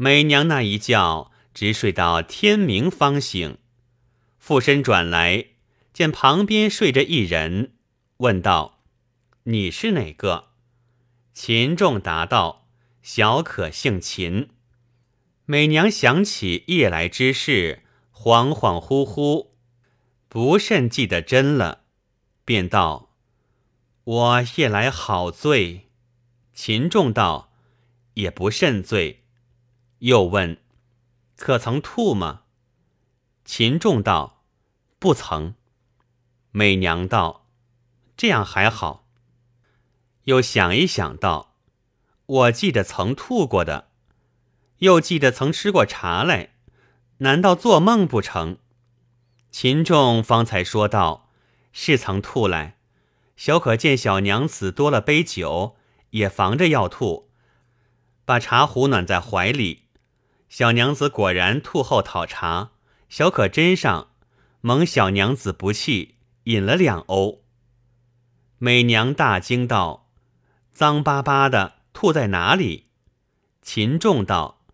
[0.00, 3.58] 美娘那一觉直睡到天明方醒，
[4.38, 5.46] 附身转来，
[5.92, 7.72] 见旁边睡着一人，
[8.18, 8.84] 问道
[9.42, 10.50] ：“你是哪个？”
[11.34, 12.68] 秦仲答道
[13.02, 14.50] ：“小可姓秦。”
[15.46, 17.82] 美娘想起夜来之事，
[18.14, 19.48] 恍恍惚惚，
[20.28, 21.80] 不甚记得真了，
[22.44, 23.10] 便道
[24.04, 25.88] ：“我夜来好醉。”
[26.54, 27.52] 秦仲道
[28.14, 29.24] ：“也不甚醉。”
[30.00, 30.58] 又问
[31.36, 32.42] ：“可曾吐吗？”
[33.44, 34.44] 秦仲道
[34.98, 35.54] ：“不曾。”
[36.52, 37.46] 美娘道
[38.16, 39.06] ：“这样还好。”
[40.24, 41.54] 又想一想道
[42.26, 43.88] ：“我记得曾吐过的。”
[44.78, 46.50] 又记得曾吃过茶来，
[47.18, 48.58] 难道做梦不成？
[49.50, 51.30] 秦仲方才说道
[51.72, 52.76] ：“是曾吐来。”
[53.36, 55.76] 小可见小娘子多了杯酒，
[56.10, 57.30] 也防着要吐，
[58.24, 59.87] 把茶壶暖在怀里。
[60.48, 62.70] 小娘子果然吐后讨茶，
[63.08, 64.08] 小可斟上，
[64.60, 67.40] 蒙小娘子不弃，饮了两瓯。
[68.58, 70.08] 美娘大惊道
[70.72, 72.86] ：“脏巴巴的，吐在哪里？”
[73.62, 74.64] 秦仲道。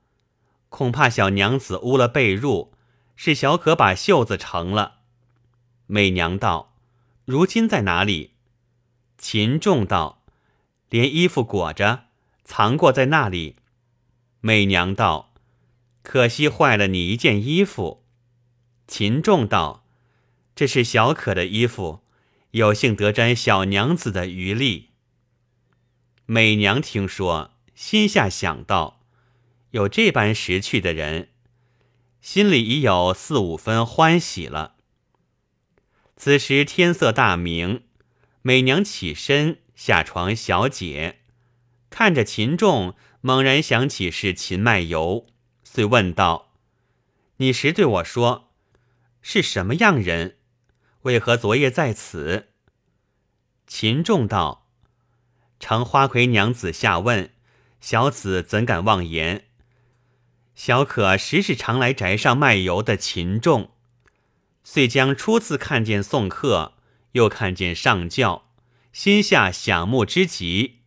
[0.69, 2.71] 恐怕小娘子污了被褥，
[3.15, 5.01] 是小可把袖子成了。
[5.87, 6.75] 美娘道
[7.27, 8.35] ：“如今在哪里？”
[9.19, 10.25] 秦仲道
[10.89, 12.05] ：“连衣服裹着，
[12.45, 13.57] 藏过在那里。”
[14.41, 15.34] 美娘道
[16.05, 18.05] ：“可惜坏了你一件衣服。”
[18.87, 19.85] 秦仲道
[20.55, 22.05] ：“这是小可的衣服，
[22.53, 24.91] 有幸得沾小娘子的余力。”
[26.27, 29.01] 美娘听说，心下想到。
[29.71, 31.31] 有这般识趣的人，
[32.21, 34.77] 心里已有四五分欢喜了。
[36.17, 37.83] 此时天色大明，
[38.43, 41.23] 美娘起身下床小解，
[41.91, 45.27] 看着秦仲，猛然想起是秦卖油，
[45.75, 46.53] 遂问道
[47.39, 48.53] ：“你时对我说，
[49.21, 50.37] 是什么样人？
[51.03, 52.51] 为何昨夜在此？”
[53.67, 54.69] 秦仲道
[55.59, 57.33] ：“承花魁娘子下问，
[57.81, 59.47] 小子怎敢妄言？”
[60.55, 63.73] 小可时时常来宅上卖油的秦仲，
[64.63, 66.75] 遂将初次看见送客，
[67.15, 68.53] 又看见上轿，
[68.93, 70.83] 心下想慕之极，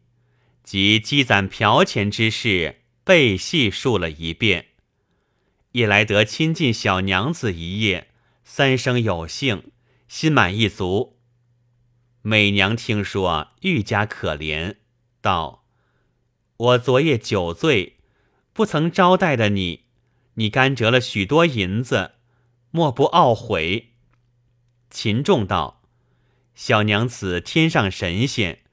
[0.63, 4.67] 即积攒嫖钱之事，背细述了一遍。
[5.77, 8.07] 也来得亲近小娘子一夜，
[8.43, 9.69] 三生有幸，
[10.07, 11.19] 心满意足。
[12.23, 14.77] 美娘听说，愈加可怜，
[15.21, 15.63] 道
[16.57, 17.97] ：“我昨夜酒醉。”
[18.53, 19.83] 不曾招待的你，
[20.33, 22.13] 你干折了许多银子，
[22.71, 23.91] 莫不懊悔？
[24.89, 25.83] 秦仲道
[26.55, 28.63] ：“小娘子天上神仙，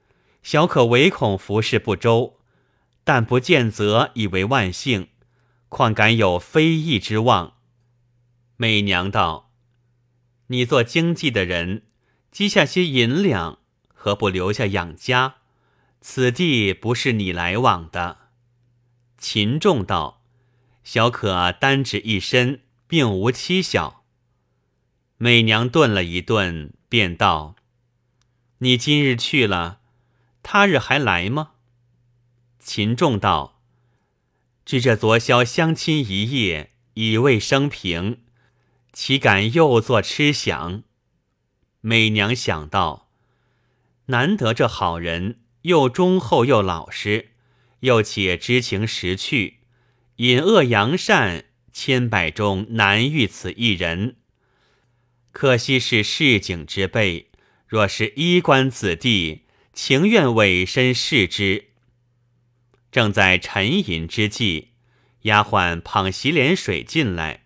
[0.42, 2.38] 小可唯恐服侍不周，
[3.04, 5.08] 但不见责以为万幸，
[5.76, 7.54] 况敢有非义之望？”
[8.56, 9.50] 媚娘道
[10.46, 11.82] ：“你做经济的人，
[12.30, 13.58] 积下些银两，
[13.88, 15.38] 何不留下养家？
[16.00, 18.18] 此地不是你来往的。”
[19.18, 20.22] 秦仲道
[20.84, 24.04] ：“小可单指一身，并无妻小。”
[25.18, 27.56] 美娘顿了一顿，便道
[28.58, 29.80] ：“你今日去了，
[30.44, 31.52] 他日还来吗？”
[32.60, 33.53] 秦仲道
[34.64, 38.20] ：“知这昨宵相亲一夜，已未生平，
[38.92, 40.82] 岂敢又作痴想？”
[41.82, 43.10] 美娘想到
[44.06, 47.30] ：“难得这好人，又忠厚又老实。”
[47.80, 49.58] 又且知情识趣，
[50.16, 54.16] 隐恶扬善，千百中难遇此一人。
[55.32, 57.28] 可惜是市井之辈，
[57.66, 59.42] 若是衣冠子弟，
[59.74, 61.72] 情愿委身侍之。
[62.94, 64.68] 正在沉吟之际，
[65.22, 67.42] 丫鬟捧洗脸水进来，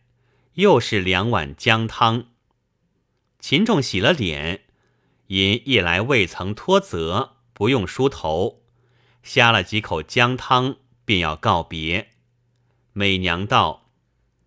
[0.57, 2.27] 又是两碗姜汤。
[3.39, 4.65] 秦仲洗了脸，
[5.29, 8.61] 因一来未曾脱责，不用梳头。
[9.23, 10.77] 呷了几口姜汤，
[11.07, 12.11] 便要告别。
[12.93, 13.89] 美娘道：“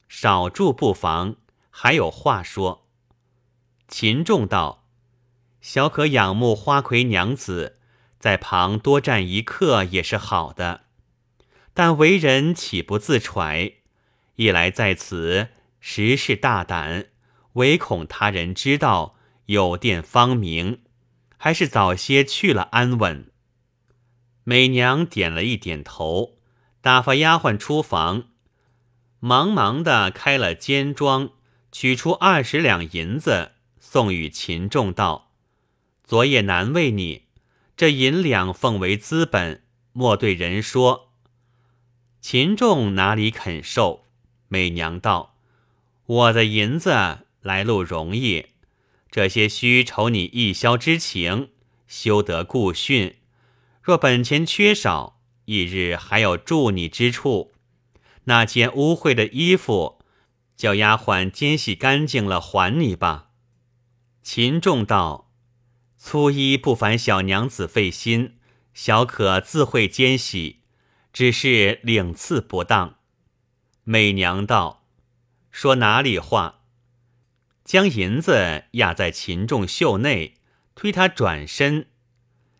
[0.07, 1.37] 少住不妨，
[1.71, 2.87] 还有话说。”
[3.89, 4.87] 秦仲道
[5.61, 7.79] ：“小可仰慕花魁娘子，
[8.19, 10.83] 在旁多站一刻也是好的，
[11.73, 13.75] 但为人岂不自揣？
[14.35, 17.07] 一来在此实是大胆，
[17.53, 19.15] 唯恐他人知道，
[19.45, 20.81] 有殿芳名，
[21.37, 23.31] 还是早些去了安稳。”
[24.43, 26.39] 美娘点了一点头，
[26.81, 28.29] 打发丫鬟出房，
[29.19, 31.29] 忙忙的开了肩庄，
[31.71, 35.31] 取出二十两银子送与秦仲道
[36.03, 37.27] ：“昨夜难为你，
[37.77, 39.63] 这银两奉为资本，
[39.93, 41.09] 莫对人说。”
[42.21, 44.05] 秦仲哪里肯受？
[44.47, 45.35] 媚娘道
[46.05, 48.45] ：“我的银子来路容易，
[49.09, 51.49] 这些须酬你一宵之情，
[51.87, 53.15] 休得顾训。
[53.81, 57.53] 若本钱缺少，一日还有助你之处。
[58.25, 59.99] 那件污秽的衣服，
[60.55, 63.29] 叫丫鬟兼洗干净了还你吧。”
[64.21, 65.31] 秦仲道
[65.97, 68.37] ：“粗衣不烦小娘子费心，
[68.75, 70.59] 小可自会兼洗。”
[71.13, 72.95] 只是领次不当，
[73.83, 74.85] 美娘道
[75.51, 76.61] ：“说哪里话？”
[77.65, 80.35] 将银子压在秦仲袖内，
[80.73, 81.87] 推他转身。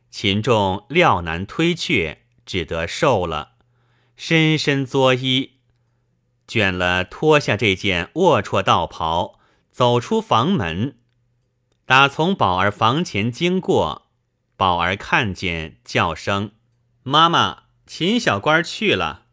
[0.09, 3.53] 秦仲料难推却，只得受了，
[4.15, 5.51] 深深作揖，
[6.47, 9.39] 卷了脱下这件龌龊道袍，
[9.71, 10.97] 走出房门。
[11.86, 14.09] 打从宝儿房前经过，
[14.56, 16.51] 宝儿看见，叫声
[17.04, 17.63] ：“妈妈。”
[17.94, 19.26] 秦小官去了。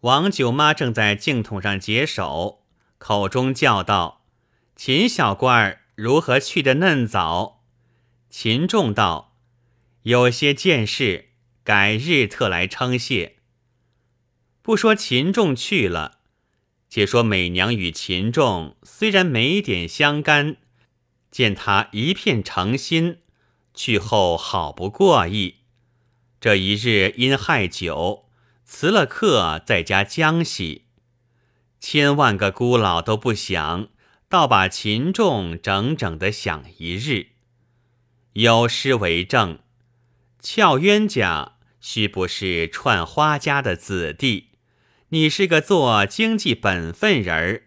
[0.00, 2.66] 王九妈正在镜筒上解手，
[2.98, 4.26] 口中叫道
[4.76, 7.64] ：“秦小官如何去的嫩早？”
[8.28, 9.38] 秦仲道
[10.04, 11.30] ：“有些见事，
[11.64, 13.36] 改日特来称谢。”
[14.60, 16.18] 不说秦仲去了，
[16.90, 20.58] 且说美娘与秦仲虽然没点相干，
[21.30, 23.22] 见他一片诚心，
[23.72, 25.54] 去后好不过意。
[26.40, 28.26] 这一日因害酒
[28.64, 30.84] 辞了客，在家将息。
[31.80, 33.88] 千万个孤老都不想，
[34.28, 37.28] 倒把秦仲整整的想一日。
[38.34, 39.58] 有诗为证：
[40.40, 44.50] 俏冤家须不是串花家的子弟，
[45.08, 47.62] 你是个做经济本分人儿，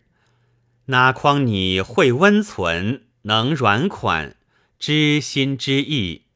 [0.86, 4.38] 哪诓你会温存，能软款，
[4.80, 6.28] 知心知意。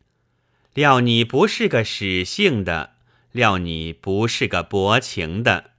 [0.76, 2.96] 料你不是个使性的，
[3.32, 5.72] 料你不是个薄情的，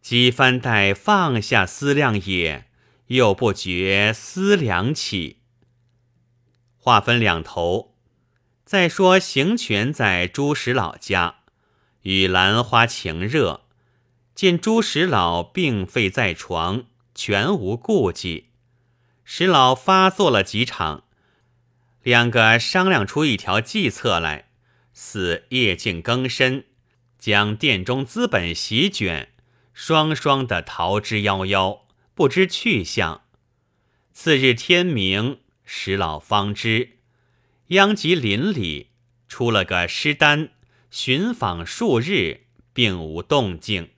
[0.00, 2.64] 几番待放下思量也，
[3.08, 5.40] 又不觉思量起。
[6.78, 7.94] 话分两头，
[8.64, 11.40] 再说行权在朱石老家，
[12.04, 13.66] 与兰花情热，
[14.34, 16.84] 见朱石老病废在床，
[17.14, 18.46] 全无顾忌，
[19.24, 21.04] 石老发作了几场。
[22.02, 24.48] 两个商量出一条计策来，
[24.92, 26.64] 似夜静更深，
[27.18, 29.28] 将殿中资本席卷，
[29.72, 31.82] 双双的逃之夭夭，
[32.14, 33.22] 不知去向。
[34.12, 36.98] 次日天明，石老方知，
[37.68, 38.88] 殃及邻里，
[39.28, 40.50] 出了个尸单，
[40.90, 43.90] 寻访数日，并无动静，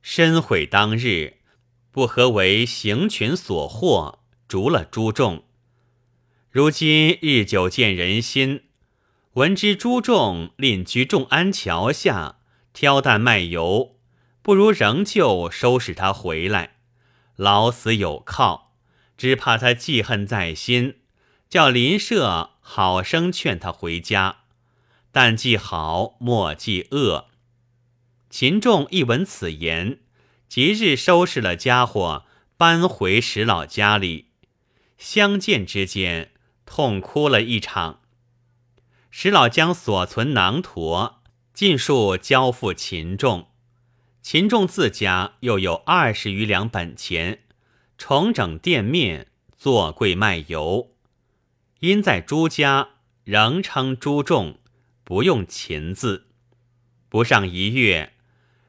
[0.00, 1.38] 深悔当日
[1.90, 5.47] 不合为行群所获，逐了诸众。
[6.58, 8.62] 如今日久见人心，
[9.34, 12.40] 闻知朱仲另居众安桥下
[12.72, 13.94] 挑担卖油，
[14.42, 16.78] 不如仍旧收拾他回来。
[17.36, 18.74] 老死有靠，
[19.16, 20.96] 只怕他记恨在心，
[21.48, 24.38] 叫邻舍好生劝他回家。
[25.12, 27.28] 但记好，莫记恶。
[28.30, 30.00] 秦仲一闻此言，
[30.48, 32.24] 即日收拾了家伙，
[32.56, 34.30] 搬回石老家里。
[34.98, 36.32] 相见之间。
[36.68, 38.00] 痛哭了一场，
[39.10, 41.22] 石老将所存囊驼
[41.54, 43.48] 尽数交付秦仲，
[44.20, 47.40] 秦仲自家又有二十余两本钱，
[47.96, 50.94] 重整店面，做柜卖油。
[51.80, 52.90] 因在朱家
[53.24, 54.58] 仍称朱仲，
[55.02, 56.26] 不用秦字。
[57.08, 58.12] 不上一月，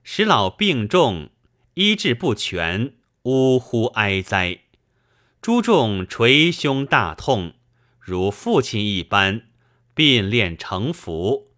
[0.04, 1.32] 石老病重，
[1.74, 2.94] 医治不全，
[3.24, 4.62] 呜呼哀哉。
[5.42, 7.56] 朱仲捶胸大痛。
[8.00, 9.48] 如父亲一般，
[9.94, 11.52] 并练成福，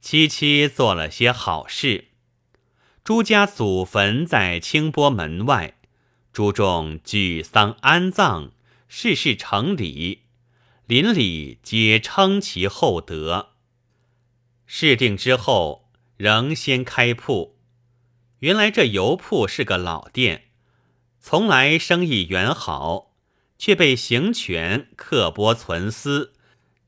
[0.00, 2.08] 七七做了些好事。
[3.02, 5.78] 朱家祖坟在清波门外，
[6.32, 8.50] 朱仲举丧安葬，
[8.88, 10.22] 事事成礼，
[10.86, 13.50] 邻里皆称其厚德。
[14.66, 17.56] 事定之后，仍先开铺。
[18.40, 20.46] 原来这油铺是个老店，
[21.20, 23.05] 从来生意缘好。
[23.58, 26.32] 却被行权刻薄存私，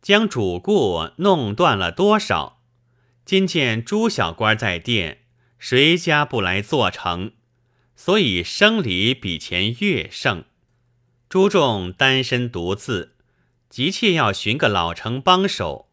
[0.02, 2.60] 将主顾弄断了多少？
[3.24, 5.22] 今见朱小官在店，
[5.58, 7.32] 谁家不来做成？
[7.94, 10.44] 所以生理比前越盛。
[11.28, 13.16] 朱仲单身独自，
[13.68, 15.90] 急切要寻个老成帮手。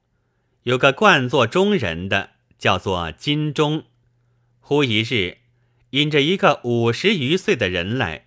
[0.63, 3.83] 有个惯做中人的，叫做金钟。
[4.59, 5.39] 忽一日，
[5.89, 8.24] 引着一个五十余岁的人来。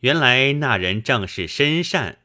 [0.00, 2.18] 原来那人正是申善，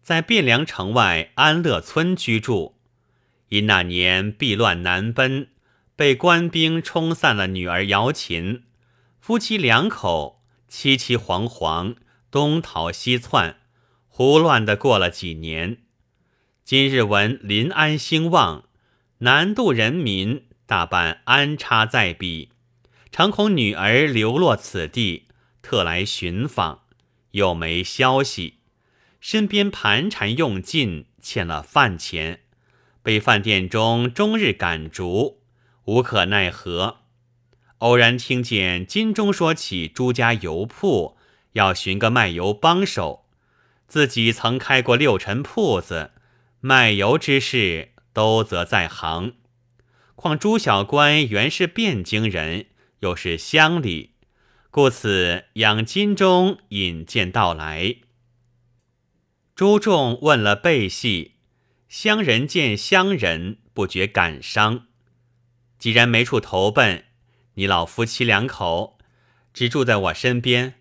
[0.00, 2.76] 在汴梁城外安乐村居住。
[3.48, 5.48] 因那年避乱南奔，
[5.96, 8.62] 被官兵冲散了女儿姚琴，
[9.18, 11.96] 夫妻两口凄凄惶惶，
[12.30, 13.56] 东逃西窜，
[14.06, 15.78] 胡乱的过了几年。
[16.64, 18.68] 今日闻临安兴旺，
[19.18, 22.50] 南渡人民大半安插在彼，
[23.10, 25.24] 常恐女儿流落此地，
[25.62, 26.82] 特来寻访，
[27.38, 28.58] 又没消息，
[29.20, 32.40] 身边盘缠用尽，欠了饭钱，
[33.02, 35.40] 被饭店中终日赶逐，
[35.84, 36.98] 无可奈何。
[37.78, 41.16] 偶然听见金钟说起朱家油铺，
[41.52, 43.24] 要寻个卖油帮手。
[43.86, 46.10] 自己曾开过六陈铺子，
[46.60, 49.34] 卖油之事都则在行。
[50.14, 52.66] 况朱小官原是汴京人，
[52.98, 54.14] 又是乡里，
[54.70, 57.96] 故此养金钟引荐到来。
[59.54, 61.36] 朱仲问了背细，
[61.88, 64.86] 乡人见乡人，不觉感伤。
[65.78, 67.04] 既然没处投奔。
[67.54, 68.98] 你老夫妻两口
[69.52, 70.74] 只住在我身边，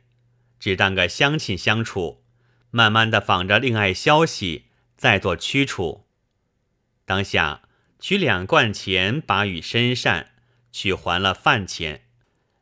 [0.60, 2.24] 只当个乡亲相处，
[2.70, 4.65] 慢慢的访着另爱消息，
[4.96, 6.08] 再做驱除。
[7.03, 7.63] 当下
[8.00, 10.34] 取两贯钱，把与身善，
[10.72, 12.06] 去还了饭钱，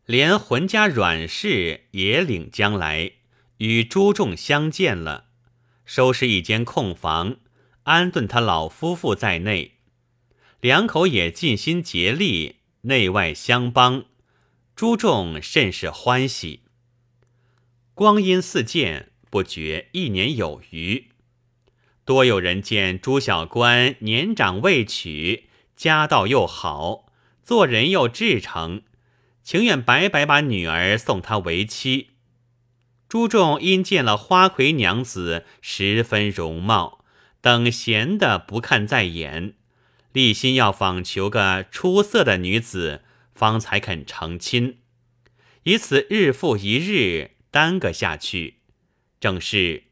[0.05, 3.11] 连浑家阮氏也领将来，
[3.57, 5.25] 与朱仲相见了，
[5.83, 7.37] 收拾一间空房，
[7.83, 9.79] 安顿他老夫妇在内，
[10.61, 12.57] 两口也尽心竭力。
[12.87, 14.05] 内外相帮，
[14.75, 16.61] 诸众甚是欢喜。
[17.95, 21.07] 光阴似箭，不觉一年有余。
[22.03, 27.11] 多有人见朱小官年长未娶，家道又好，
[27.43, 28.83] 做人又至诚，
[29.45, 32.09] 情愿白白把女儿送他为妻。
[33.07, 37.05] 朱仲因见了花魁娘子十分容貌，
[37.41, 39.53] 等闲的不看在眼。
[40.11, 43.03] 立心要访求个出色的女子，
[43.35, 44.79] 方才肯成亲，
[45.63, 48.61] 以此日复一日耽搁下去，
[49.19, 49.83] 正是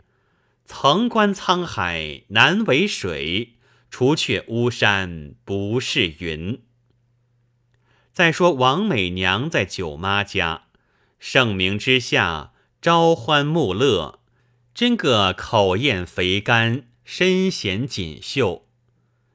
[0.65, 3.53] 曾观沧海难为水，
[3.91, 6.63] 除却巫山不是云。
[8.13, 10.65] 再说王美娘在舅妈家，
[11.17, 14.19] 盛名之下，朝欢暮乐，
[14.75, 18.67] 真个口咽肥甘，身贤锦绣。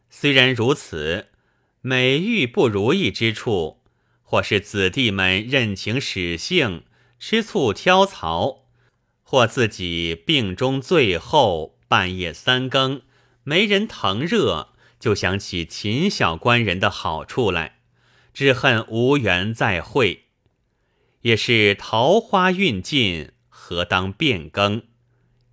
[0.09, 1.27] 虽然如此，
[1.81, 3.81] 每遇不如意之处，
[4.23, 6.85] 或是子弟们任情使性，
[7.19, 8.67] 吃醋挑槽，
[9.25, 13.03] 或自己病中最后半夜三更
[13.43, 14.69] 没人疼热，
[15.01, 17.78] 就想起秦小官人的好处来，
[18.39, 20.27] 只恨无缘再会。
[21.23, 24.85] 也是桃花运尽，何当变更？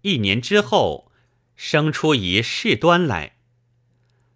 [0.03, 1.11] 一年之后，
[1.55, 3.37] 生出一事端来。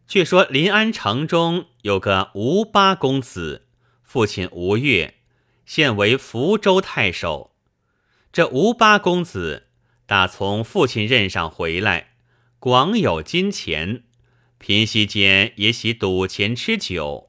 [0.08, 3.68] 却说临安城中有个吴八公子，
[4.02, 5.20] 父亲吴越，
[5.68, 7.56] 现为福州太守。
[8.34, 9.68] 这吴八公子
[10.08, 12.14] 打从父亲任上回来，
[12.58, 14.06] 广有金钱，
[14.58, 17.29] 贫息间也喜赌钱吃酒，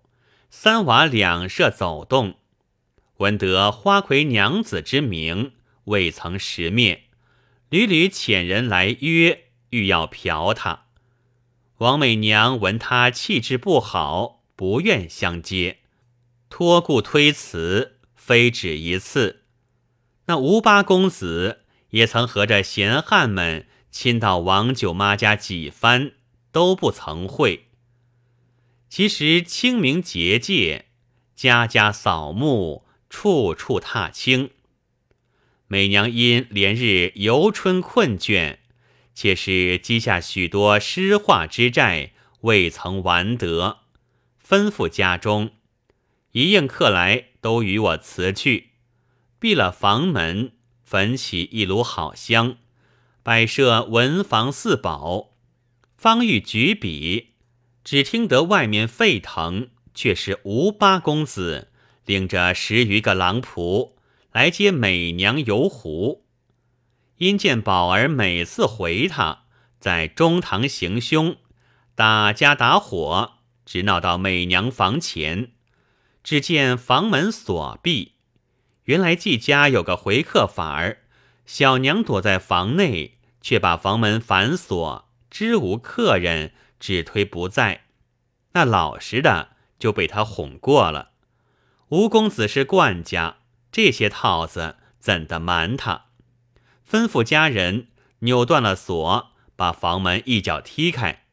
[0.50, 2.34] 三娃两舍走动。
[3.18, 5.52] 闻得花魁娘子之名，
[5.84, 7.04] 未曾识面，
[7.68, 10.86] 屡屡遣人来约，欲要嫖他。
[11.78, 15.78] 王美娘闻他气质不好，不愿相接，
[16.48, 19.44] 托故推辞，非止一次。
[20.26, 26.12] 那吴八公子也曾和着闲汉们亲到王舅妈家几番，
[26.50, 27.69] 都不曾会。
[28.90, 30.86] 其实清明节界，
[31.36, 34.50] 家家扫墓，处处踏青。
[35.68, 38.58] 美娘因连日游春困倦。
[39.14, 43.80] 且是积下许多诗画之债，未曾完得，
[44.44, 45.50] 吩咐家中
[46.32, 48.70] 一应客来，都与我辞去。
[49.38, 52.56] 闭了房门，焚起一炉好香，
[53.22, 55.36] 摆设文房四宝。
[55.96, 57.29] 方欲举笔，
[57.90, 61.72] 只听得外面沸腾，却是吴八公子
[62.04, 63.94] 领着十余个郎仆
[64.30, 66.24] 来接美娘游湖。
[67.16, 69.42] 因见宝儿每次回他，
[69.80, 71.38] 在中堂行凶，
[71.96, 73.32] 打家打火，
[73.66, 75.50] 直闹到美娘房前。
[76.22, 78.12] 只见房门锁闭，
[78.84, 80.98] 原来季家有个回客法儿，
[81.44, 87.84] 小娘躲在房内，却把房门反锁，知无客人，只推不在。
[88.54, 91.10] 那老实的就被他哄过了。
[91.90, 93.36] 吴公子是惯家，
[93.70, 96.06] 这些套子怎的瞒他？
[96.88, 97.86] 吩咐家人
[98.20, 101.24] 扭断了锁，把房门一脚踢开。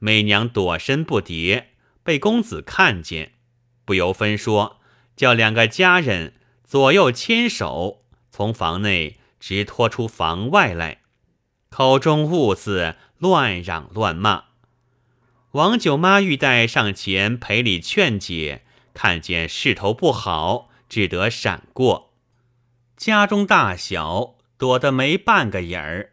[0.00, 1.66] 美娘躲身不迭，
[2.02, 3.34] 被公子看见，
[3.84, 4.80] 不由分说，
[5.14, 6.34] 叫两个家人
[6.64, 11.02] 左右牵手，从房内直拖出房外来，
[11.68, 14.49] 口中兀自乱嚷乱骂。
[15.52, 18.62] 王九妈玉带上前赔礼劝解，
[18.94, 22.12] 看见势头不好，只得闪过。
[22.96, 26.12] 家中大小躲得没半个影儿。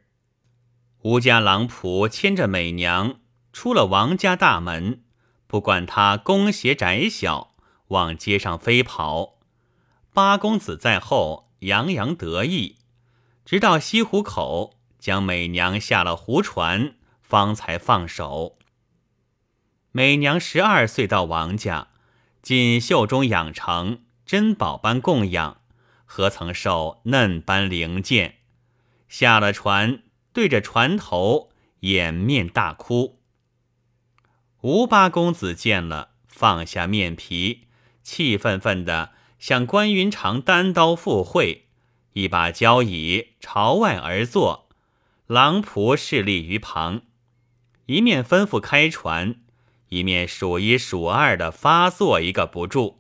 [1.03, 3.20] 吴家郎仆牵着美娘
[3.53, 5.03] 出了王家大门，
[5.46, 7.53] 不管他弓鞋窄小，
[7.89, 9.38] 往街上飞跑。
[10.13, 12.77] 八公子在后洋洋得意，
[13.46, 18.57] 直到西湖口，将美娘下了湖船，方才放手。
[19.98, 21.88] 美娘十二岁到王家，
[22.44, 25.60] 锦绣中养成，珍宝般供养，
[26.06, 28.36] 何曾受嫩般灵见？
[29.10, 31.50] 下了船，对着船头
[31.80, 33.24] 掩面大哭。
[34.62, 37.63] 吴八公子见了，放下面皮，
[38.04, 41.70] 气愤愤的向关云长单刀赴会，
[42.13, 44.70] 一把交椅朝外而坐，
[45.25, 47.01] 狼仆侍立于旁，
[47.88, 49.38] 一面吩咐开船。
[49.89, 53.00] 一面数一数二的发作一个不住，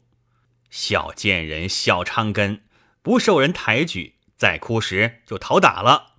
[0.69, 2.63] 小贱人，小娼根，
[3.01, 6.13] 不受人抬举，再哭时就讨打了。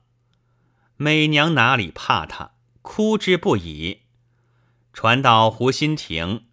[0.97, 4.03] 美娘哪里怕他，哭之不已。
[4.93, 6.47] 传到湖心亭，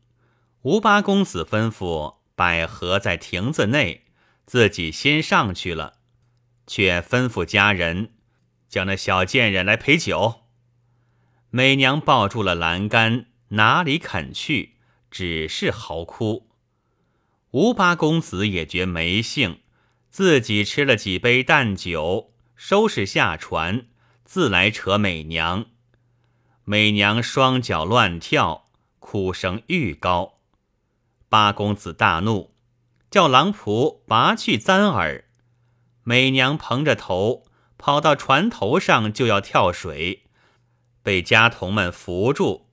[0.62, 4.06] 吴八公子吩咐百合在亭子内，
[4.46, 5.96] 自己先上去了，
[6.68, 8.14] 却吩咐家人
[8.70, 10.42] 叫那小贱人来陪酒。
[11.50, 13.28] 美娘抱住了栏杆。
[13.50, 14.76] 哪里肯去？
[15.12, 16.50] 只是嚎哭。
[17.52, 19.62] 吴八公子也觉没兴，
[20.10, 23.86] 自己吃了几杯淡酒，收拾下船，
[24.26, 25.68] 自来扯美娘。
[26.66, 30.40] 美娘双脚乱跳，哭声愈高。
[31.30, 32.54] 八公子大怒，
[33.10, 35.26] 叫郎仆拔去簪耳。
[36.04, 37.46] 美娘捧着头
[37.78, 40.24] 跑到船头上，就要跳水，
[41.02, 42.65] 被家童们扶住。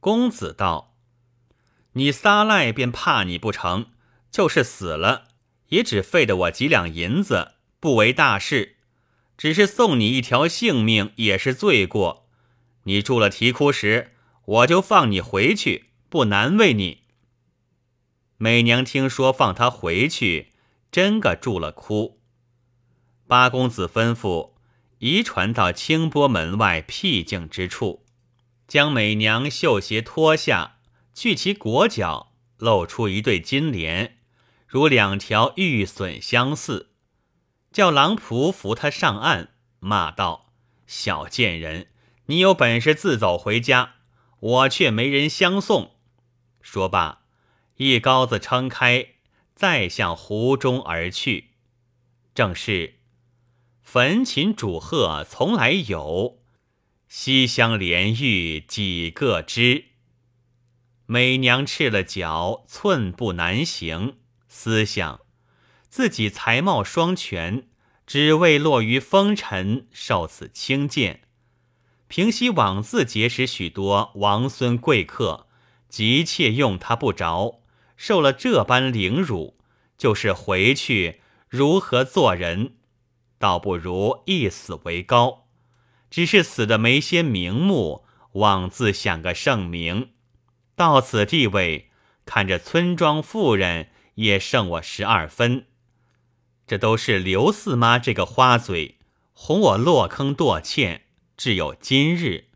[0.00, 0.96] 公子道
[1.92, 3.90] ：“你撒赖便怕你不成？
[4.30, 5.28] 就是死了，
[5.68, 8.76] 也只费得我几两银子，不为大事。
[9.36, 12.26] 只是送你一条性命，也是罪过。
[12.84, 14.12] 你住了啼哭时，
[14.46, 17.02] 我就放你回去，不难为你。”
[18.38, 20.52] 美娘听说放他回去，
[20.90, 22.20] 真个住了哭。
[23.26, 24.52] 八公子吩咐
[24.98, 27.99] 移船到清波门外僻静之处。
[28.70, 30.76] 将美娘绣鞋脱下，
[31.12, 34.18] 去其裹脚，露出一对金莲，
[34.68, 36.92] 如两条玉笋相似。
[37.72, 40.52] 叫郎仆扶他上岸，骂道
[40.86, 41.88] ：“小贱人，
[42.26, 43.94] 你有本事自走回家，
[44.38, 45.96] 我却没人相送。”
[46.62, 47.22] 说罢，
[47.74, 49.14] 一篙子撑开，
[49.56, 51.54] 再向湖中而去。
[52.32, 53.00] 正是
[53.82, 56.39] 焚琴煮鹤从来有。
[57.12, 59.86] 西厢莲玉几个知？
[61.06, 64.18] 美娘赤了脚，寸步难行。
[64.46, 65.20] 思想
[65.88, 67.66] 自己才貌双全，
[68.06, 71.22] 只为落于风尘，受此轻贱。
[72.06, 75.48] 平息往自结识许多王孙贵客，
[75.88, 77.62] 急切用他不着，
[77.96, 79.58] 受了这般凌辱，
[79.98, 82.76] 就是回去如何做人？
[83.36, 85.48] 倒不如一死为高。
[86.10, 90.10] 只是死的没些名目，妄自想个盛名，
[90.74, 91.90] 到此地位，
[92.24, 95.66] 看着村庄妇人也胜我十二分。
[96.66, 98.98] 这都是刘四妈这个花嘴，
[99.32, 101.02] 哄我落坑堕欠，
[101.36, 102.48] 至有今日。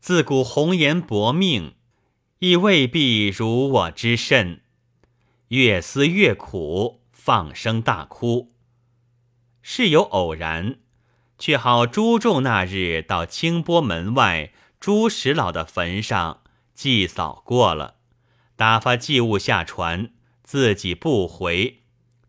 [0.00, 1.74] 自古红颜薄命，
[2.40, 4.62] 亦未必如我之甚。
[5.48, 8.52] 越思越苦，放声大哭。
[9.60, 10.81] 事有偶然。
[11.44, 16.40] 却好朱仲那日到清波门外朱石老的坟上
[16.72, 17.96] 祭扫过了，
[18.54, 20.12] 打发祭物下船，
[20.44, 21.82] 自己不回。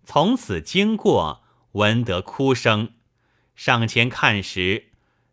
[0.04, 2.94] 从此经过，闻得哭声，
[3.56, 4.86] 上前看时，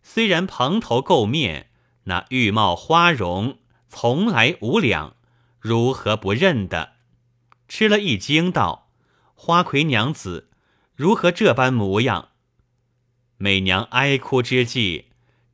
[0.02, 1.70] 虽然蓬头垢面，
[2.04, 3.56] 那玉帽花容
[3.88, 5.16] 从来无两，
[5.58, 6.96] 如何不认得？
[7.66, 8.90] 吃了一惊，道
[9.34, 10.50] ：“花魁娘子，
[10.94, 12.26] 如何这般模样？”
[13.42, 15.06] 美娘哀哭之际，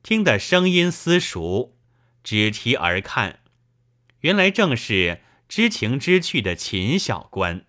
[0.03, 1.77] 听得声音私熟，
[2.21, 3.39] 只提而看，
[4.19, 7.65] 原来正是知情知趣的秦小官。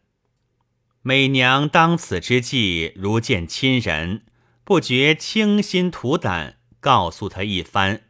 [1.03, 4.25] 美娘当此之际，如见亲人，
[4.65, 8.03] 不觉倾心吐胆，告诉他一番。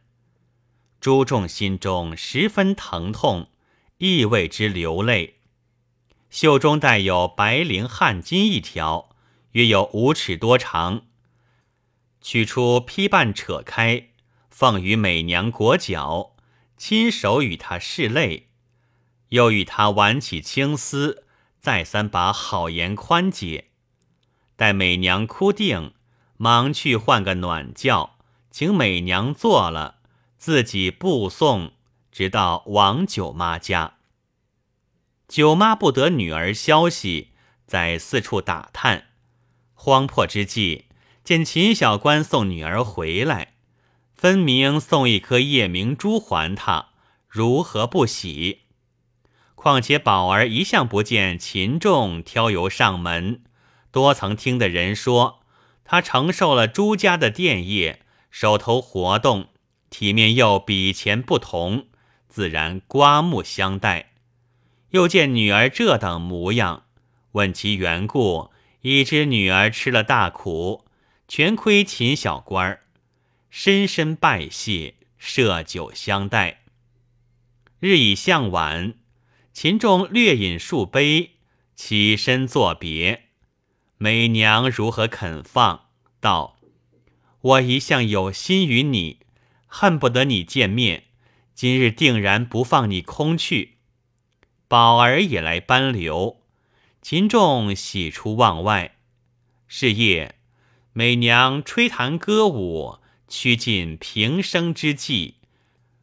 [0.99, 3.51] 朱仲心中十分疼痛，
[3.99, 5.35] 亦为之流泪。
[6.31, 9.15] 袖中带有白绫汗巾一条，
[9.51, 11.03] 约有五尺多长。
[12.31, 14.09] 取出批瓣扯开，
[14.51, 16.35] 放于美娘裹脚，
[16.77, 18.49] 亲手与她拭泪，
[19.29, 21.25] 又与她挽起青丝，
[21.59, 23.69] 再三把好言宽解。
[24.55, 25.95] 待美娘哭定，
[26.37, 28.19] 忙去换个暖轿，
[28.51, 29.95] 请美娘坐了，
[30.37, 31.71] 自己步送，
[32.11, 33.95] 直到王九妈家。
[35.27, 37.31] 九妈不得女儿消息，
[37.65, 39.07] 在四处打探，
[39.73, 40.88] 慌迫之际。
[41.29, 43.53] 见秦小官送女儿回来，
[44.15, 46.87] 分明送一颗夜明珠还他，
[47.27, 48.61] 如何不喜？
[49.53, 53.43] 况且宝儿一向不见秦仲挑油上门，
[53.91, 55.41] 多曾听的人说
[55.85, 59.49] 他承受了朱家的店业，手头活动，
[59.91, 61.85] 体面又比前不同，
[62.27, 64.13] 自然刮目相待。
[64.89, 66.85] 又见女儿这等模样，
[67.33, 68.49] 问其缘故，
[68.81, 70.85] 已知女儿吃了大苦。
[71.29, 72.81] 全亏秦小官儿，
[73.51, 76.61] 深深拜谢，设酒相待。
[77.79, 78.95] 日已向晚，
[79.53, 81.33] 秦仲略饮数杯，
[81.75, 83.25] 起身作别。
[83.99, 85.89] 美娘如何肯放？
[86.19, 86.57] 道
[87.41, 89.19] ：“我一向有心于你，
[89.67, 91.03] 恨不得你见面，
[91.53, 93.77] 今日定然不放你空去。”
[94.67, 96.41] 宝儿也来搬流，
[97.03, 98.95] 秦仲喜出望外。
[99.67, 100.37] 是夜。
[100.99, 102.97] 美娘吹弹歌舞，
[103.29, 105.35] 趋近平生之际，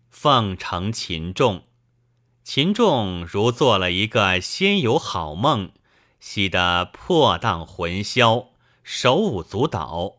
[0.09, 1.64] 奉承秦仲。
[2.42, 5.70] 秦仲如做了一个仙游好梦，
[6.18, 10.14] 喜得破荡魂消，手舞足蹈。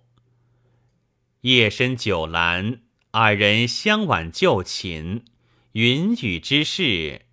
[1.41, 5.25] 夜深酒阑，二人相挽就寝，
[5.71, 7.23] 云雨之事，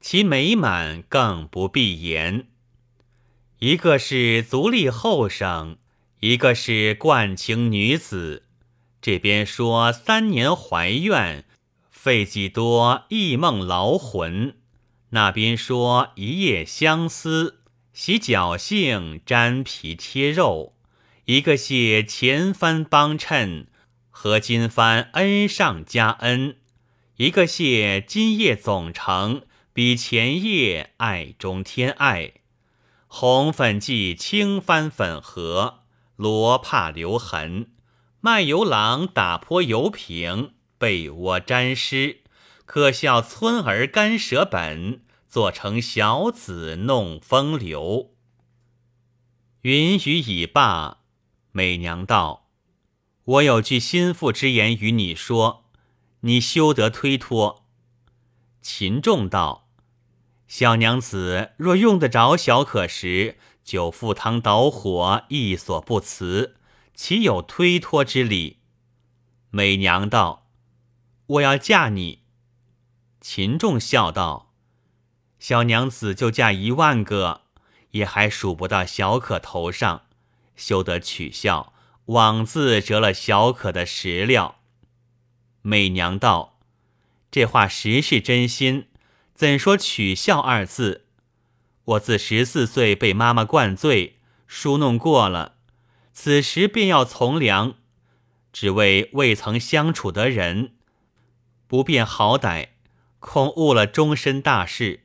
[0.00, 2.48] 其美满更不必言。
[3.58, 5.76] 一个是足力后生。
[6.20, 8.42] 一个是冠情女子，
[9.00, 11.44] 这边说三年怀怨，
[11.92, 14.54] 费几多忆梦劳魂；
[15.10, 17.60] 那边说一夜相思，
[17.92, 20.74] 洗脚性沾皮贴肉。
[21.26, 23.68] 一个谢前番帮衬，
[24.10, 26.54] 和今番恩上加恩；
[27.18, 32.32] 一个谢今夜总成，比前夜爱中添爱。
[33.06, 35.77] 红粉记青番粉合。
[36.18, 37.70] 罗帕留痕，
[38.20, 42.22] 卖油郎打破油瓶，被窝沾湿，
[42.66, 48.10] 可笑村儿干舌本，做成小子弄风流。
[49.60, 51.02] 云雨已罢，
[51.52, 52.48] 美娘道
[53.24, 55.66] ：“我有句心腹之言与你说，
[56.22, 57.64] 你休得推脱。”
[58.60, 59.68] 秦仲道
[60.48, 66.56] ：“小娘子若用得着小可时。”就赴汤蹈火，亦所不辞，
[66.94, 68.60] 岂有推脱之理？
[69.50, 70.46] 美娘道
[71.36, 72.22] ：“我要嫁你。”
[73.20, 74.54] 秦仲笑道
[75.38, 77.42] ：“小娘子就嫁一万个，
[77.90, 80.06] 也还数不到小可头上，
[80.56, 81.74] 休得取笑，
[82.06, 84.60] 枉自折了小可的石料。”
[85.60, 86.58] 美娘道
[87.30, 88.88] ：“这话实是真心，
[89.34, 91.04] 怎说取笑二字？”
[91.88, 95.54] 我自十四岁被妈妈灌醉，梳弄过了，
[96.12, 97.76] 此时便要从良，
[98.52, 100.72] 只为未曾相处的人，
[101.66, 102.68] 不辨好歹，
[103.20, 105.04] 恐误了终身大事。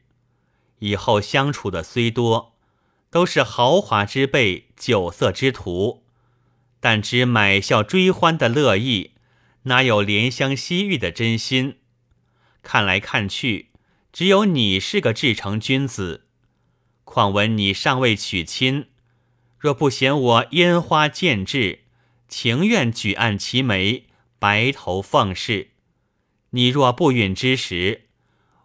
[0.80, 2.58] 以后相处的虽多，
[3.10, 6.04] 都是豪华之辈、酒色之徒，
[6.82, 9.12] 但知买笑追欢的乐意，
[9.64, 11.78] 哪有怜香惜玉的真心？
[12.62, 13.70] 看来看去，
[14.12, 16.23] 只有你是个至诚君子。
[17.14, 18.88] 况闻你尚未娶亲，
[19.60, 21.82] 若不嫌我烟花渐至，
[22.28, 24.08] 情愿举案齐眉，
[24.40, 25.70] 白头奉侍。
[26.50, 28.06] 你若不允之时，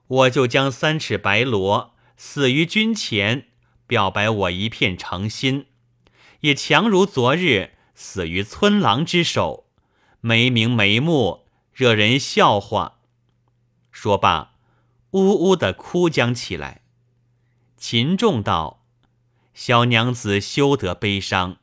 [0.06, 3.48] 我就将三尺白罗死于君前，
[3.87, 5.66] 表白我一片诚心，
[6.40, 9.66] 也强如昨日死于村郎之手，
[10.22, 13.00] 没名没目，惹人笑话。
[13.92, 14.54] 说罢，
[15.11, 16.80] 呜呜的哭将起来。
[17.78, 18.84] 秦仲道
[19.54, 21.58] ：“小娘子休得悲伤，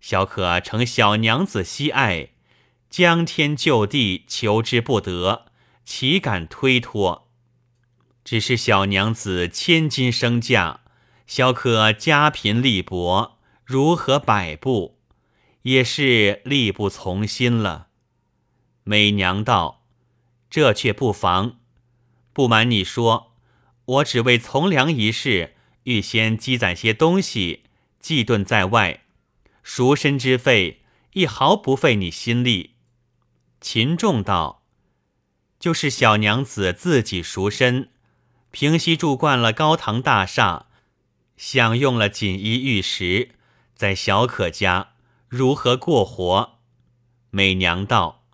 [0.00, 2.30] 小可承小娘子惜爱，
[2.88, 5.44] 将天就地求之不得，
[5.84, 7.28] 岂敢推脱？
[8.24, 10.80] 只是小娘子千金身价，
[11.26, 14.98] 小可家贫力薄，如何摆布？
[15.62, 17.88] 也是力不从心了。”
[18.84, 19.84] 美娘道
[20.48, 21.58] ：“这却不妨，
[22.32, 23.28] 不瞒你说。”
[23.84, 27.64] 我只为从良一事，预先积攒些东西，
[27.98, 29.02] 寄遁在外。
[29.62, 32.74] 赎身之费一毫不费你心力。”
[33.60, 34.64] 秦仲道
[35.60, 37.90] ：“就是小娘子自己赎身，
[38.50, 40.66] 平西住惯了高堂大厦，
[41.36, 43.30] 享用了锦衣玉食，
[43.74, 44.94] 在小可家
[45.28, 46.58] 如何过活？”
[47.30, 48.24] 美娘道：“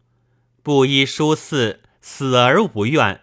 [0.63, 3.23] 布衣书肆，死而无怨。”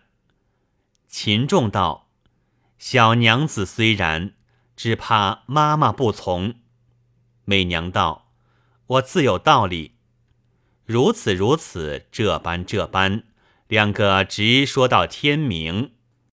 [1.08, 2.05] 秦仲道
[2.88, 4.36] ：“小娘子虽然，
[4.76, 6.54] 只怕妈妈不从。”
[7.44, 8.30] 媚娘道
[8.86, 9.96] ：“我自有道理。”
[10.86, 13.24] 如此如此，这般这般，
[13.68, 15.95] 两个直说到天明。